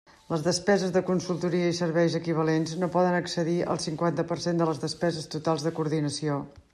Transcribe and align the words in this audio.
Les 0.33 0.43
despeses 0.45 0.93
de 0.93 1.01
consultoria 1.09 1.67
i 1.73 1.75
serveis 1.79 2.15
equivalents 2.21 2.73
no 2.85 2.89
poden 2.97 3.17
excedir 3.19 3.55
el 3.75 3.83
cinquanta 3.85 4.25
per 4.33 4.39
cent 4.47 4.63
de 4.63 4.69
les 4.71 4.83
despeses 4.87 5.33
totals 5.35 5.67
de 5.69 5.77
coordinació. 5.81 6.43